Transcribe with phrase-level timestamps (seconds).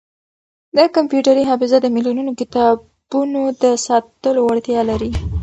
[0.77, 5.11] دا کمپیوټري حافظه د ملیونونو کتابونو د ساتلو وړتیا لري.